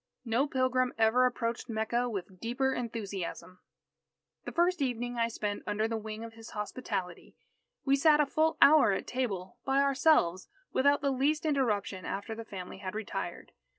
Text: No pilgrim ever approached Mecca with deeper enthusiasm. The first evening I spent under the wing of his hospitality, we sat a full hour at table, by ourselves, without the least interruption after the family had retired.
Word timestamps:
No 0.25 0.47
pilgrim 0.47 0.95
ever 0.97 1.27
approached 1.27 1.69
Mecca 1.69 2.09
with 2.09 2.39
deeper 2.39 2.73
enthusiasm. 2.73 3.59
The 4.45 4.51
first 4.51 4.81
evening 4.81 5.17
I 5.19 5.27
spent 5.27 5.61
under 5.67 5.87
the 5.87 5.95
wing 5.95 6.23
of 6.23 6.33
his 6.33 6.49
hospitality, 6.57 7.35
we 7.85 7.95
sat 7.95 8.19
a 8.19 8.25
full 8.25 8.57
hour 8.63 8.93
at 8.93 9.05
table, 9.05 9.59
by 9.63 9.79
ourselves, 9.83 10.49
without 10.73 11.01
the 11.01 11.11
least 11.11 11.45
interruption 11.45 12.03
after 12.03 12.33
the 12.33 12.43
family 12.43 12.79
had 12.79 12.95
retired. 12.95 13.51